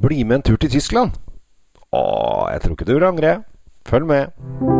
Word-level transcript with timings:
Bli 0.00 0.22
med 0.24 0.36
en 0.36 0.42
tur 0.42 0.56
til 0.60 0.70
Tyskland. 0.70 1.16
Å, 1.88 2.02
jeg 2.52 2.60
tror 2.60 2.76
ikke 2.76 2.84
du 2.84 2.96
vil 2.98 3.08
angre. 3.08 3.36
Følg 3.88 4.10
med. 4.10 4.75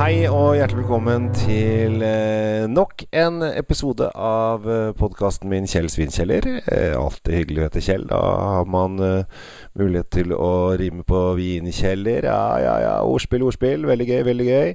Hei 0.00 0.22
og 0.32 0.54
hjertelig 0.56 0.86
velkommen 0.86 1.26
til 1.36 2.00
eh, 2.00 2.62
nok 2.72 3.02
en 3.12 3.42
episode 3.44 4.06
av 4.16 4.64
eh, 4.64 4.94
podkasten 4.96 5.50
min 5.52 5.66
Kjell 5.68 5.90
Svinkjeller. 5.92 6.46
Eh, 6.72 6.94
alltid 6.96 7.34
hyggelig 7.36 7.60
å 7.60 7.66
hete 7.66 7.82
Kjell. 7.84 8.06
Da 8.08 8.20
har 8.54 8.70
man 8.72 8.96
mulighet 8.96 10.08
til 10.16 10.32
å 10.32 10.72
rime 10.80 11.04
på 11.04 11.20
vinkjeller. 11.36 12.24
Ja, 12.30 12.40
ja, 12.64 12.78
ja. 12.80 12.94
Ordspill, 13.04 13.44
ordspill. 13.44 13.84
Veldig 13.90 14.06
gøy, 14.08 14.22
veldig 14.30 14.46
gøy. 14.48 14.72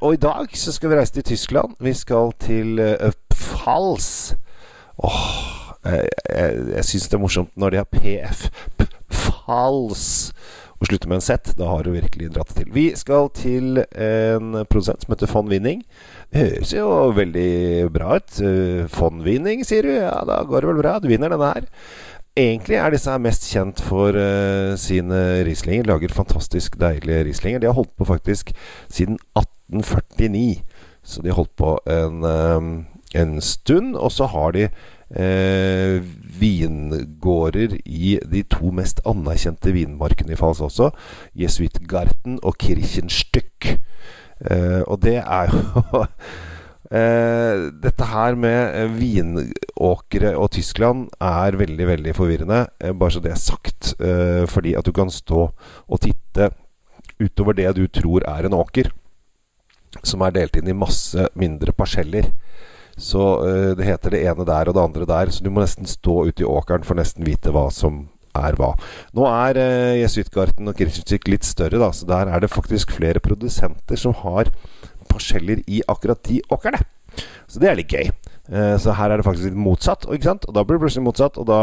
Og 0.00 0.16
i 0.16 0.22
dag 0.22 0.56
så 0.56 0.72
skal 0.72 0.94
vi 0.94 1.00
reise 1.02 1.18
til 1.18 1.28
Tyskland. 1.34 1.76
Vi 1.84 1.92
skal 1.92 2.32
til 2.40 2.80
Pfalz. 3.34 4.32
Åh, 4.96 5.28
jeg, 5.84 6.08
jeg, 6.24 6.64
jeg 6.72 6.88
syns 6.94 7.12
det 7.12 7.20
er 7.20 7.26
morsomt 7.26 7.52
når 7.60 7.76
de 7.76 7.84
har 7.84 7.92
PF. 7.92 8.48
Pfalz 9.12 10.08
og 10.78 10.88
slutte 10.88 11.10
med 11.10 11.18
en 11.18 11.24
Z. 11.24 11.54
Da 11.58 11.68
har 11.72 11.86
du 11.86 11.92
virkelig 11.94 12.30
dratt 12.34 12.52
til. 12.56 12.68
Vi 12.74 12.90
skal 12.98 13.30
til 13.36 13.80
en 13.82 14.60
produsent 14.70 15.04
som 15.04 15.14
heter 15.14 15.30
Von 15.32 15.50
Winning. 15.50 15.82
Det 16.32 16.44
høres 16.44 16.74
jo 16.76 16.90
veldig 17.16 17.88
bra 17.94 18.18
ut. 18.18 18.36
Uh, 18.42 18.84
Von 18.94 19.24
Winning, 19.26 19.64
sier 19.66 19.86
du? 19.86 19.94
Ja, 19.96 20.20
da 20.28 20.42
går 20.46 20.62
det 20.62 20.70
vel 20.72 20.82
bra. 20.82 20.98
Du 21.02 21.08
vinner 21.10 21.34
denne 21.34 21.50
her. 21.54 21.66
Egentlig 22.38 22.78
er 22.78 22.94
disse 22.94 23.16
mest 23.18 23.48
kjent 23.50 23.82
for 23.82 24.14
uh, 24.14 24.76
sine 24.78 25.22
Rieslinger. 25.48 25.88
Lager 25.88 26.14
fantastisk 26.14 26.78
deilige 26.78 27.24
Rieslinger. 27.26 27.62
De 27.62 27.70
har 27.70 27.78
holdt 27.78 27.96
på 27.98 28.06
faktisk 28.06 28.52
siden 28.86 29.18
1849. 29.34 30.62
Så 31.02 31.24
de 31.24 31.32
har 31.32 31.40
holdt 31.40 31.56
på 31.58 31.74
en, 31.90 32.22
um, 32.22 32.70
en 33.18 33.40
stund. 33.42 33.96
Og 33.96 34.12
så 34.14 34.28
har 34.30 34.54
de 34.54 34.68
eh, 35.16 36.02
vingårder 37.48 37.78
i 37.84 38.18
de 38.30 38.42
to 38.44 38.70
mest 38.72 39.00
anerkjente 39.06 39.72
vinmarkene 39.72 40.32
i 40.32 40.36
Fals 40.36 40.60
også. 40.60 40.90
Jesuitgarten 41.34 42.38
og 42.42 42.56
Kirchenstück. 42.58 43.78
Eh, 44.50 44.82
og 44.86 45.02
det 45.02 45.18
er 45.18 45.50
jo 45.50 46.04
eh, 46.94 47.72
Dette 47.82 48.04
her 48.06 48.36
med 48.38 48.94
vinåkre 48.94 50.36
og 50.36 50.52
Tyskland 50.52 51.08
er 51.20 51.56
veldig, 51.56 51.86
veldig 51.86 52.14
forvirrende. 52.14 52.66
Eh, 52.80 52.92
bare 52.92 53.10
så 53.10 53.20
det 53.20 53.32
er 53.32 53.40
sagt. 53.40 53.94
Eh, 54.00 54.46
fordi 54.46 54.74
at 54.74 54.86
du 54.86 54.92
kan 54.92 55.10
stå 55.10 55.50
og 55.88 56.00
titte 56.00 56.50
utover 57.18 57.52
det 57.52 57.74
du 57.76 57.86
tror 57.88 58.22
er 58.28 58.46
en 58.46 58.54
åker, 58.54 58.92
som 60.04 60.22
er 60.22 60.30
delt 60.30 60.56
inn 60.56 60.68
i 60.68 60.76
masse 60.76 61.28
mindre 61.34 61.72
parseller. 61.72 62.30
Så 62.98 63.24
uh, 63.46 63.72
det 63.78 63.86
heter 63.86 64.14
det 64.14 64.24
ene 64.26 64.46
der 64.46 64.68
og 64.68 64.76
det 64.76 64.84
andre 64.84 65.08
der, 65.08 65.32
så 65.32 65.44
du 65.44 65.50
må 65.54 65.62
nesten 65.62 65.88
stå 65.88 66.24
ute 66.28 66.42
i 66.42 66.48
åkeren 66.48 66.86
for 66.86 66.98
nesten 66.98 67.26
vite 67.26 67.54
hva 67.54 67.68
som 67.74 68.06
er 68.38 68.58
hva. 68.58 68.72
Nå 69.16 69.26
er 69.30 69.60
uh, 69.62 69.98
Jesuitgarten 70.00 70.70
og 70.70 70.78
Kirchenstück 70.78 71.30
litt 71.30 71.46
større, 71.46 71.80
da, 71.80 71.92
så 71.94 72.08
der 72.10 72.32
er 72.32 72.42
det 72.42 72.52
faktisk 72.52 72.96
flere 72.98 73.22
produsenter 73.22 74.00
som 74.00 74.16
har 74.24 74.50
parseller 75.08 75.62
i 75.70 75.80
akkurat 75.88 76.20
de 76.26 76.42
åkrene. 76.52 76.82
Så 77.48 77.62
det 77.62 77.70
er 77.70 77.78
litt 77.78 77.94
gøy. 77.94 78.10
Uh, 78.50 78.74
så 78.82 78.96
her 78.98 79.14
er 79.14 79.22
det 79.22 79.28
faktisk 79.28 79.48
litt 79.48 79.62
motsatt, 79.68 80.10
sant? 80.26 80.50
og 80.50 80.58
da 80.58 80.66
blir 80.66 80.78
det 80.78 80.88
plutselig 80.88 81.06
motsatt, 81.06 81.40
og 81.40 81.48
da 81.48 81.62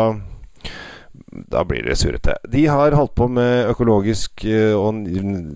da 1.31 1.61
blir 1.67 1.85
det 1.85 1.95
surrete. 1.95 2.33
De 2.51 2.65
har 2.67 2.95
holdt 2.95 3.13
på 3.15 3.29
med 3.31 3.69
økologisk 3.71 4.43
og 4.75 4.97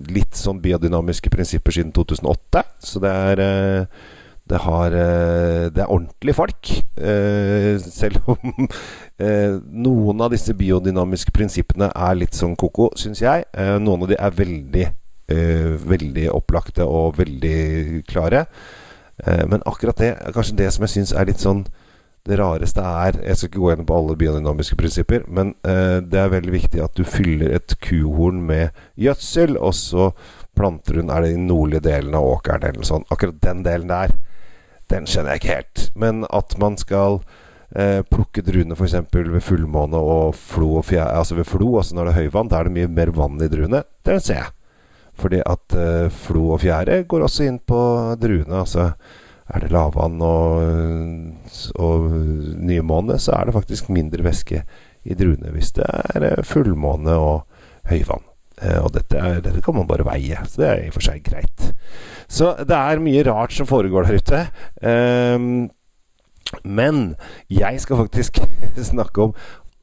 litt 0.07 0.37
sånn 0.39 0.61
biodynamiske 0.63 1.31
prinsipper 1.33 1.75
siden 1.75 1.91
2008, 1.95 2.63
så 2.79 3.01
det 3.03 3.11
er 3.11 3.41
det, 4.49 4.59
har, 4.63 4.95
det 5.69 5.83
er 5.83 5.91
ordentlige 5.91 6.37
folk. 6.37 6.71
Selv 7.85 8.31
om 8.33 8.69
noen 9.87 10.23
av 10.25 10.33
disse 10.33 10.55
biodynamiske 10.57 11.33
prinsippene 11.35 11.91
er 11.93 12.17
litt 12.17 12.37
sånn 12.37 12.57
ko-ko, 12.59 12.89
syns 12.99 13.21
jeg. 13.23 13.45
Noen 13.83 14.05
av 14.05 14.11
de 14.11 14.17
er 14.17 14.37
veldig, 14.39 14.85
veldig 15.93 16.29
opplagte 16.33 16.87
og 16.87 17.19
veldig 17.19 18.01
klare. 18.09 18.47
Men 19.21 19.61
akkurat 19.67 19.99
det 19.99 20.13
er 20.15 20.33
kanskje 20.33 20.57
det 20.63 20.71
som 20.73 20.87
jeg 20.87 20.95
syns 20.95 21.13
er 21.13 21.29
litt 21.29 21.43
sånn 21.43 21.65
det 22.27 22.35
rareste 22.37 22.83
er 22.83 23.15
Jeg 23.23 23.37
skal 23.37 23.49
ikke 23.49 23.61
gå 23.61 23.69
gjennom 23.71 23.87
på 23.87 23.95
alle 23.95 24.15
biodynamiske 24.19 24.77
prinsipper, 24.79 25.23
men 25.27 25.53
det 25.63 26.19
er 26.19 26.33
veldig 26.33 26.53
viktig 26.53 26.81
at 26.83 26.97
du 26.97 27.05
fyller 27.07 27.55
et 27.55 27.75
kuhorn 27.83 28.41
med 28.45 28.75
gjødsel, 28.99 29.57
og 29.57 29.73
så 29.77 30.09
planter 30.57 30.99
hun 30.99 31.11
er 31.13 31.23
det 31.23 31.35
i 31.35 31.41
nordlige 31.41 31.85
delen 31.87 32.15
av 32.17 32.27
åkeren 32.27 32.67
eller 32.69 32.87
sånt. 32.87 33.07
Akkurat 33.13 33.39
den 33.43 33.63
delen 33.65 33.89
der 33.91 34.13
den 34.89 35.07
skjønner 35.09 35.35
jeg 35.35 35.41
ikke 35.41 35.55
helt. 35.55 35.85
Men 35.99 36.25
at 36.35 36.55
man 36.61 36.77
skal 36.79 37.21
eh, 37.75 38.01
plukke 38.07 38.43
druene 38.45 38.77
f.eks. 38.77 38.97
ved 39.13 39.43
fullmåne 39.45 39.99
og 39.99 40.35
flo 40.37 40.75
og 40.81 40.87
fjære 40.89 41.17
Altså 41.21 41.39
ved 41.39 41.49
flo, 41.49 41.75
altså 41.77 41.97
når 41.97 42.09
det 42.09 42.13
er 42.13 42.21
høyvann, 42.23 42.51
da 42.51 42.59
er 42.59 42.69
det 42.69 42.77
mye 42.77 42.91
mer 42.99 43.13
vann 43.15 43.41
i 43.41 43.49
druene. 43.51 43.83
Det 44.05 44.19
ser 44.23 44.43
jeg. 44.43 44.53
Fordi 45.19 45.41
at 45.43 45.75
eh, 45.75 46.11
flo 46.13 46.53
og 46.55 46.61
fjære 46.63 47.03
går 47.09 47.25
også 47.27 47.49
inn 47.49 47.59
på 47.59 47.81
druene. 48.21 48.63
Altså 48.63 48.91
er 49.49 49.65
det 49.65 49.71
lavvann 49.73 50.21
og, 50.21 50.61
og 51.81 52.09
nymåne, 52.69 53.17
så 53.17 53.33
er 53.39 53.49
det 53.49 53.57
faktisk 53.57 53.89
mindre 53.89 54.23
væske 54.25 54.61
i 55.09 55.15
druene 55.17 55.53
hvis 55.55 55.73
det 55.79 55.87
er 55.89 56.43
fullmåne 56.45 57.17
og 57.17 57.47
høyvann. 57.89 58.28
Eh, 58.59 58.79
og 58.83 58.91
dette, 58.95 59.15
er, 59.15 59.39
dette, 59.43 59.61
kan 59.63 59.77
man 59.77 59.87
bare 59.87 60.07
veie, 60.07 60.39
så 60.47 60.63
det 60.63 60.69
er 60.69 60.83
i 60.83 60.89
og 60.91 60.97
for 60.97 61.07
seg 61.07 61.23
greit. 61.25 61.69
Så 62.27 62.53
det 62.59 62.75
er 62.75 63.03
mye 63.03 63.23
rart 63.27 63.55
som 63.55 63.69
foregår 63.69 64.09
der 64.09 64.19
ute. 64.19 64.41
Um, 64.83 65.69
men 66.65 67.15
jeg 67.53 67.79
skal 67.81 68.03
faktisk 68.03 68.41
snakke 68.91 69.29
om 69.29 69.35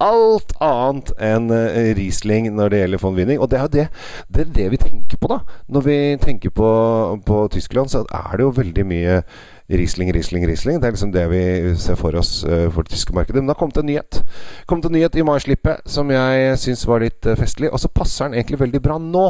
alt 0.03 0.53
annet 0.61 1.13
enn 1.25 1.49
uh, 1.49 1.93
Riesling 1.97 2.51
når 2.53 2.73
det 2.73 2.81
gjelder 2.83 3.03
von 3.03 3.17
Winning. 3.17 3.41
Og 3.41 3.51
det 3.51 3.59
er 3.59 3.65
jo 3.65 3.75
det, 3.79 3.87
det, 4.29 4.45
er 4.45 4.55
det 4.61 4.71
vi 4.75 4.83
tenker 4.85 5.21
på, 5.23 5.33
da. 5.33 5.41
Når 5.73 5.87
vi 5.89 5.99
tenker 6.23 6.53
på, 6.53 6.71
på 7.27 7.43
Tyskland, 7.57 7.93
så 7.93 8.05
er 8.05 8.37
det 8.37 8.45
jo 8.45 8.57
veldig 8.61 8.89
mye 8.93 9.21
Riesling, 9.69 10.13
Riesling, 10.15 10.47
Riesling. 10.47 10.81
Det 10.81 10.89
er 10.89 10.95
liksom 10.95 11.15
det 11.15 11.25
vi 11.31 11.43
ser 11.81 11.99
for 11.99 12.15
oss 12.19 12.45
uh, 12.47 12.69
for 12.71 12.87
det 12.87 12.95
tyske 12.95 13.15
markedet. 13.17 13.41
Men 13.41 13.49
det 13.51 13.57
har 13.57 13.63
kommet 13.63 13.81
en 13.83 13.91
nyhet. 13.91 14.23
kommet 14.67 14.87
en 14.87 14.95
nyhet 14.95 15.17
i 15.17 15.27
maislippet 15.27 15.83
som 15.91 16.11
jeg 16.11 16.59
syns 16.63 16.87
var 16.87 17.03
litt 17.03 17.27
uh, 17.27 17.35
festlig. 17.39 17.73
Og 17.73 17.83
så 17.83 17.91
passer 17.91 18.29
den 18.29 18.39
egentlig 18.39 18.61
veldig 18.63 18.83
bra 18.83 19.01
nå. 19.03 19.27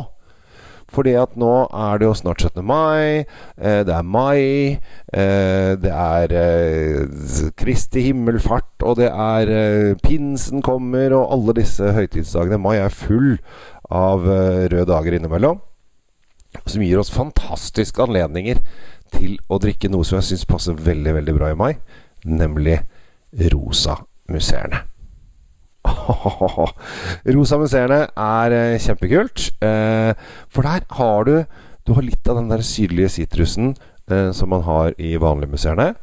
Fordi 0.93 1.17
at 1.19 1.35
nå 1.39 1.53
er 1.75 1.99
det 1.99 2.07
jo 2.07 2.15
snart 2.15 2.43
17. 2.45 2.63
mai, 2.65 3.25
eh, 3.59 3.81
det 3.87 3.95
er 3.95 4.03
mai, 4.07 4.79
eh, 5.13 5.73
det 5.83 5.91
er 5.91 6.35
eh, 6.41 7.51
Kristi 7.59 8.05
himmelfart, 8.07 8.71
og 8.83 8.97
det 9.01 9.11
er 9.11 9.51
eh, 9.51 9.97
pinsen 10.03 10.63
kommer, 10.63 11.13
og 11.19 11.33
alle 11.35 11.57
disse 11.59 11.91
høytidsdagene. 11.97 12.61
Mai 12.63 12.77
er 12.79 12.95
full 12.95 13.35
av 13.91 14.29
eh, 14.31 14.69
røde 14.71 14.87
dager 14.93 15.19
innimellom, 15.19 15.59
som 16.67 16.83
gir 16.83 17.01
oss 17.01 17.13
fantastiske 17.13 18.03
anledninger 18.03 18.61
til 19.15 19.39
å 19.49 19.61
drikke 19.63 19.91
noe 19.93 20.07
som 20.07 20.21
jeg 20.21 20.33
syns 20.33 20.49
passer 20.49 20.77
veldig, 20.89 21.15
veldig 21.21 21.37
bra 21.39 21.53
i 21.53 21.59
mai, 21.59 21.73
nemlig 22.27 22.81
rosa 23.53 24.01
museerne 24.33 24.87
rosa 27.37 27.59
museerne 27.61 28.01
er 28.11 28.55
eh, 28.55 28.79
kjempekult. 28.83 29.51
Eh, 29.63 30.13
for 30.51 30.67
der 30.67 30.87
har 30.99 31.25
du 31.29 31.37
Du 31.87 31.93
har 31.95 32.03
litt 32.03 32.27
av 32.27 32.35
den 32.41 32.49
der 32.51 32.65
syrlige 32.67 33.09
sitrusen 33.15 33.77
eh, 34.11 34.33
som 34.35 34.51
man 34.51 34.65
har 34.67 34.91
i 34.99 35.15
vanlige 35.23 35.53
museerne. 35.53 35.95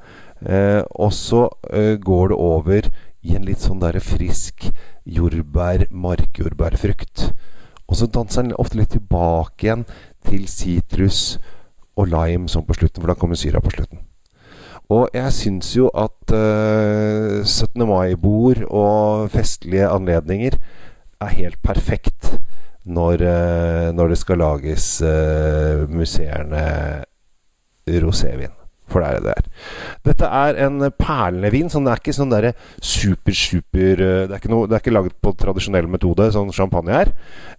Og 0.96 1.12
så 1.12 1.50
går 2.00 2.30
det 2.31 2.38
over 2.40 2.88
i 3.24 3.35
en 3.35 3.44
litt 3.44 3.59
sånn 3.59 3.80
der 3.80 4.00
frisk 4.00 4.64
jordbær, 5.03 5.85
markjordbærfrukt. 5.91 7.34
Og 7.94 8.00
så 8.00 8.08
danser 8.09 8.42
den 8.42 8.56
ofte 8.58 8.80
litt 8.80 8.90
tilbake 8.96 9.68
igjen 9.68 9.84
til 10.26 10.48
sitrus 10.50 11.36
og 11.94 12.08
lime 12.09 12.50
sånn 12.50 12.66
på 12.66 12.73
slutten, 12.73 13.03
for 13.03 13.12
da 13.12 13.16
kommer 13.22 13.38
syra 13.38 13.62
på 13.62 13.70
slutten. 13.70 14.02
Og 14.90 15.14
jeg 15.14 15.29
syns 15.35 15.70
jo 15.78 15.91
at 15.94 16.34
uh, 16.34 17.46
17. 17.46 17.85
mai-bord 17.85 18.64
og 18.66 19.29
festlige 19.35 19.91
anledninger 19.94 20.58
er 20.58 21.38
helt 21.38 21.62
perfekt 21.62 22.34
når, 22.82 23.22
uh, 23.22 23.94
når 23.94 24.16
det 24.16 24.20
skal 24.23 24.41
lages 24.41 24.90
uh, 25.06 25.85
musserende 25.85 26.66
rosévin. 27.85 28.58
For 28.93 29.01
det 29.01 29.09
er 29.09 29.19
det 29.19 29.34
der. 29.34 29.51
Dette 30.11 30.31
er 30.43 30.63
en 30.67 30.87
perlevin. 31.01 31.72
Sånn, 31.73 31.87
det 31.87 31.95
er 31.95 32.03
ikke 32.03 32.16
sånn 32.16 32.34
derre 32.34 32.53
super, 32.78 33.34
super 33.37 34.03
det 34.03 34.11
det 34.34 34.37
er 34.37 34.81
ikke 34.81 34.93
laget 34.93 35.16
på 35.23 35.34
tradisjonell 35.40 35.87
metode, 35.90 36.29
sånn 36.34 36.51
champagne 36.55 36.93
er. 37.03 37.13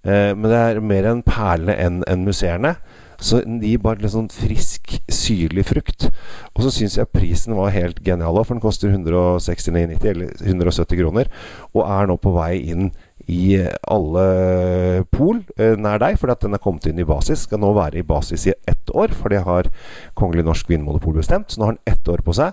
men 0.04 0.46
det 0.46 0.60
er 0.60 0.84
mer 0.84 1.08
en 1.10 1.22
perle 1.26 1.74
enn 1.80 2.02
en 2.10 2.26
musserende. 2.26 2.76
Så 3.24 3.40
den 3.44 3.60
gir 3.62 3.80
bare 3.82 4.02
litt 4.02 4.12
sånn 4.14 4.28
frisk, 4.32 4.96
syrlig 5.12 5.64
frukt. 5.68 6.08
Og 6.54 6.64
så 6.66 6.72
syns 6.74 6.98
jeg 6.98 7.12
prisen 7.14 7.56
var 7.56 7.74
helt 7.74 8.02
genial, 8.04 8.40
for 8.42 8.56
den 8.56 8.64
koster 8.64 8.92
169,90 8.92 10.10
eller 10.10 10.34
170 10.42 11.00
kroner, 11.00 11.30
og 11.72 11.84
er 11.86 12.10
nå 12.10 12.18
på 12.20 12.34
vei 12.34 12.52
inn 12.74 12.90
i 13.30 13.56
alle 13.88 15.04
pol 15.14 15.38
eh, 15.56 15.78
nær 15.80 16.02
deg, 16.02 16.18
fordi 16.20 16.34
at 16.34 16.44
den 16.44 16.58
er 16.58 16.62
kommet 16.64 16.90
inn 16.90 17.00
i 17.00 17.08
basis. 17.08 17.46
Skal 17.46 17.62
nå 17.62 17.72
være 17.76 18.02
i 18.02 18.06
basis 18.06 18.50
i 18.50 18.56
ett 18.84 18.94
år, 18.94 19.08
for 19.16 19.32
det 19.32 19.44
har 19.44 19.70
Kongelig 20.14 20.44
Norsk 20.44 20.68
Vinmonopol 20.68 21.16
bestemt. 21.16 21.50
Så 21.50 21.60
nå 21.60 21.68
har 21.68 21.76
den 21.76 21.92
ett 21.94 22.08
år 22.08 22.20
på 22.24 22.34
seg. 22.36 22.52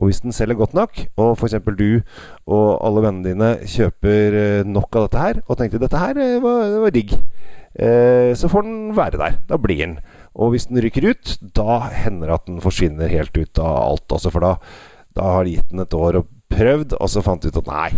Og 0.00 0.08
hvis 0.08 0.20
den 0.20 0.32
selger 0.32 0.56
godt 0.56 0.74
nok, 0.74 0.96
og 1.16 1.36
f.eks. 1.36 1.56
du 1.76 2.00
og 2.46 2.80
alle 2.84 3.04
vennene 3.04 3.32
dine 3.32 3.50
kjøper 3.68 4.36
eh, 4.36 4.68
nok 4.68 4.96
av 4.96 5.08
dette 5.08 5.24
her, 5.24 5.42
og 5.46 5.58
tenkte 5.58 5.80
dette 5.80 6.00
her 6.00 6.16
eh, 6.16 6.38
var, 6.40 6.78
var 6.84 6.94
digg, 6.94 7.12
eh, 7.76 8.32
så 8.36 8.48
får 8.48 8.64
den 8.64 8.78
være 8.96 9.20
der. 9.20 9.36
Da 9.48 9.60
blir 9.60 9.80
den. 9.80 9.98
Og 10.34 10.54
hvis 10.54 10.70
den 10.70 10.80
ryker 10.80 11.10
ut, 11.10 11.36
da 11.56 11.82
hender 11.92 12.30
det 12.30 12.38
at 12.38 12.48
den 12.48 12.64
forsvinner 12.64 13.12
helt 13.12 13.36
ut 13.36 13.60
av 13.60 13.76
alt. 13.82 14.06
Altså, 14.08 14.32
for 14.32 14.44
da, 14.44 14.54
da 15.16 15.34
har 15.36 15.44
de 15.44 15.58
gitt 15.58 15.72
den 15.72 15.84
et 15.84 15.96
år 15.96 16.22
og 16.22 16.32
prøvd, 16.50 16.96
og 16.96 17.12
så 17.12 17.24
fant 17.24 17.44
de 17.44 17.52
ut 17.52 17.60
at 17.60 17.68
nei, 17.68 17.90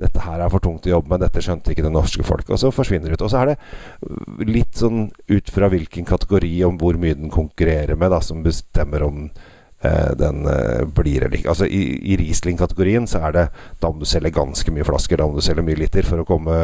dette 0.00 0.20
her 0.20 0.42
er 0.44 0.52
for 0.52 0.60
tungt 0.60 0.86
å 0.88 0.92
jobbe 0.92 1.08
med, 1.08 1.22
dette 1.24 1.40
skjønte 1.44 1.72
ikke 1.72 1.84
det 1.86 1.92
norske 1.94 2.24
folk. 2.26 2.48
Og 2.52 2.60
så 2.60 2.72
forsvinner 2.74 3.08
det 3.08 3.16
ut. 3.16 3.24
Og 3.24 3.32
så 3.32 3.42
er 3.42 3.52
det 3.52 4.48
litt 4.48 4.76
sånn 4.76 5.06
ut 5.32 5.52
fra 5.52 5.70
hvilken 5.72 6.08
kategori 6.08 6.52
om 6.68 6.76
hvor 6.80 6.98
mye 7.00 7.16
den 7.16 7.32
konkurrerer 7.32 7.96
med, 7.96 8.12
da, 8.12 8.20
som 8.24 8.44
bestemmer 8.44 9.06
om 9.06 9.22
eh, 9.24 10.12
den 10.20 10.44
eh, 10.52 10.84
blir 10.84 11.24
eller 11.24 11.38
ikke. 11.40 11.54
Altså 11.54 11.68
I, 11.68 11.82
i 12.12 12.18
Riesling-kategorien 12.20 13.08
så 13.08 13.24
er 13.24 13.36
det 13.38 13.46
da 13.80 13.92
må 13.92 14.04
du 14.04 14.08
selge 14.10 14.34
ganske 14.36 14.74
mye 14.74 14.86
flasker, 14.86 15.20
da 15.20 15.30
må 15.30 15.38
du 15.38 15.46
selge 15.46 15.64
mye 15.64 15.80
liter 15.80 16.04
for 16.08 16.20
å 16.20 16.28
komme, 16.28 16.58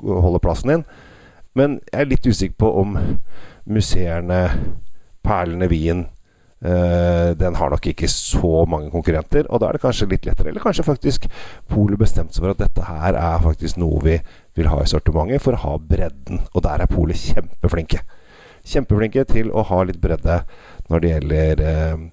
holde 0.00 0.40
plassen 0.40 0.72
din. 0.72 0.86
Men 1.58 1.80
jeg 1.90 2.00
er 2.00 2.12
litt 2.14 2.30
usikker 2.30 2.56
på 2.64 2.72
om 2.80 2.96
museerne, 3.68 4.40
Perlene 5.20 5.68
Wien 5.68 6.06
den 6.60 7.54
har 7.56 7.70
nok 7.72 7.86
ikke 7.88 8.08
så 8.12 8.66
mange 8.68 8.90
konkurrenter, 8.92 9.46
og 9.48 9.62
da 9.62 9.70
er 9.70 9.78
det 9.78 9.80
kanskje 9.80 10.10
litt 10.10 10.26
lettere. 10.28 10.50
Eller 10.50 10.60
kanskje 10.60 10.84
faktisk 10.84 11.24
Polet 11.72 11.96
bestemte 11.96 12.36
seg 12.36 12.44
for 12.44 12.52
at 12.52 12.60
dette 12.60 12.84
her 12.84 13.16
er 13.16 13.40
faktisk 13.40 13.78
noe 13.80 14.02
vi 14.04 14.18
vil 14.58 14.68
ha 14.68 14.82
i 14.82 14.90
sortimentet 14.90 15.40
for 15.40 15.56
å 15.56 15.62
ha 15.62 15.76
bredden. 15.80 16.42
Og 16.52 16.64
der 16.66 16.84
er 16.84 16.90
Polet 16.90 17.16
kjempeflinke. 17.16 18.02
Kjempeflinke 18.68 19.24
til 19.30 19.48
å 19.56 19.64
ha 19.70 19.82
litt 19.88 20.00
bredde 20.02 20.42
når 20.90 21.02
det 21.02 21.12
gjelder 21.14 21.62
uh, 21.64 22.08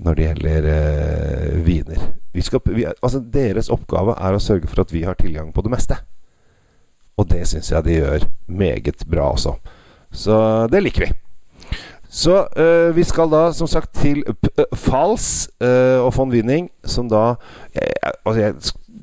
Når 0.00 0.16
det 0.16 0.24
gjelder 0.24 0.66
uh, 0.70 1.58
viner. 1.66 2.04
Vi 2.32 2.42
skal, 2.42 2.62
vi, 2.64 2.86
altså 2.88 3.20
deres 3.20 3.68
oppgave 3.70 4.14
er 4.16 4.36
å 4.36 4.40
sørge 4.40 4.70
for 4.70 4.80
at 4.84 4.94
vi 4.94 5.02
har 5.04 5.18
tilgang 5.18 5.50
på 5.52 5.64
det 5.66 5.72
meste. 5.74 5.98
Og 7.18 7.28
det 7.28 7.42
syns 7.50 7.68
jeg 7.72 7.84
de 7.84 7.98
gjør 7.98 8.24
meget 8.46 9.04
bra 9.10 9.28
også. 9.34 9.58
Så 10.10 10.36
det 10.72 10.80
liker 10.86 11.04
vi. 11.04 11.10
Så 12.10 12.42
øh, 12.58 12.90
vi 12.96 13.04
skal 13.06 13.30
da 13.30 13.52
som 13.54 13.68
sagt 13.70 13.94
til 13.94 14.24
Fals 14.74 15.46
øh, 15.62 16.02
og 16.02 16.10
von 16.16 16.32
Winning, 16.34 16.70
som 16.84 17.08
da 17.08 17.36
jeg, 17.74 17.86
Altså, 18.26 18.40
jeg 18.40 18.54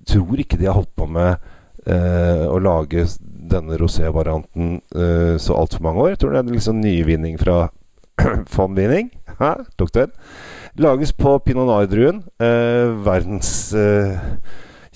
tror 0.08 0.36
ikke 0.38 0.58
de 0.60 0.66
har 0.66 0.76
holdt 0.76 0.96
på 0.96 1.06
med 1.08 1.40
øh, 1.88 2.46
å 2.52 2.60
lage 2.60 3.08
denne 3.48 3.80
rosévarianten 3.80 4.82
øh, 4.96 5.40
så 5.40 5.56
altfor 5.56 5.84
mange 5.84 6.02
år. 6.04 6.10
Jeg 6.10 6.20
tror 6.20 6.36
det 6.36 6.38
er 6.38 6.44
en 6.44 6.56
liksom 6.56 6.82
nyvinning 6.84 7.40
fra 7.40 7.70
von 8.56 8.76
Winning. 8.76 9.12
Hæ? 9.40 9.54
Den? 9.80 10.12
Lages 10.76 11.14
på 11.14 11.38
pinot 11.40 11.68
noir-druen. 11.68 12.24
verdens 13.06 13.74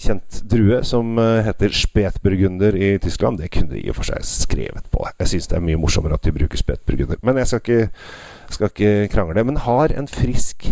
kjent 0.01 0.41
drue 0.49 0.81
som 0.87 1.19
heter 1.45 1.73
spetburgunder 1.75 2.75
i 2.75 2.91
Tyskland. 3.01 3.39
Det 3.41 3.51
kunne 3.53 3.75
de 3.75 3.83
i 3.83 3.91
og 3.91 3.99
for 3.99 4.09
seg 4.09 4.25
skrevet 4.27 4.89
på. 4.93 5.05
Jeg 5.19 5.31
syns 5.33 5.49
det 5.51 5.57
er 5.59 5.65
mye 5.65 5.79
morsommere 5.81 6.17
at 6.17 6.25
de 6.25 6.33
bruker 6.35 6.59
spetburgunder. 6.59 7.21
Men 7.25 7.39
jeg 7.41 7.51
skal 7.51 7.61
ikke, 7.61 7.87
skal 8.57 8.71
ikke 8.71 9.07
krangle. 9.13 9.45
Men 9.47 9.61
har 9.65 9.93
en 9.95 10.09
frisk, 10.11 10.71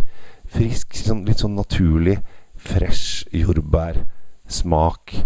frisk 0.50 0.98
sånn, 0.98 1.26
litt 1.30 1.44
sånn 1.44 1.58
naturlig, 1.60 2.20
fresh 2.60 3.30
jordbærsmak 3.36 5.20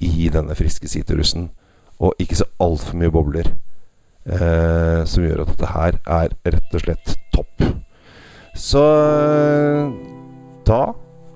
i 0.00 0.30
denne 0.32 0.56
friske 0.58 0.88
sitrusen. 0.90 1.50
Og 2.00 2.16
ikke 2.22 2.40
så 2.40 2.48
altfor 2.64 2.96
mye 2.96 3.12
bobler. 3.12 3.52
Eh, 4.28 5.00
som 5.08 5.24
gjør 5.24 5.46
at 5.46 5.52
dette 5.54 5.68
her 5.72 5.96
er 6.04 6.34
rett 6.52 6.74
og 6.76 6.82
slett 6.82 7.14
topp. 7.32 7.62
Så 8.52 8.82
da 10.68 10.80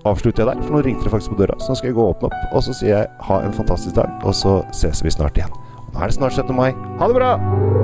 avslutter 0.08 0.44
jeg 0.44 0.50
der, 0.52 0.62
for 0.66 0.76
nå 0.76 0.82
ringte 0.84 1.06
det 1.06 1.14
faktisk 1.14 1.34
på 1.34 1.40
døra. 1.42 1.58
Så 1.60 1.72
nå 1.72 1.80
skal 1.80 1.92
jeg 1.92 1.98
gå 1.98 2.04
og 2.04 2.16
åpne 2.16 2.30
opp, 2.30 2.52
og 2.52 2.66
så 2.66 2.76
sier 2.76 2.94
jeg 2.96 3.10
ha 3.28 3.40
en 3.44 3.56
fantastisk 3.56 3.96
dag, 3.98 4.12
og 4.24 4.36
så 4.36 4.60
ses 4.76 5.04
vi 5.04 5.14
snart 5.14 5.40
igjen. 5.40 5.52
Og 5.80 5.90
nå 5.94 6.04
er 6.04 6.12
det 6.12 6.20
snart 6.20 6.38
17. 6.38 6.54
mai. 6.56 6.70
Ha 7.00 7.10
det 7.10 7.18
bra! 7.20 7.83